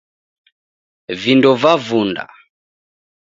[1.21, 2.25] Vindo vavunda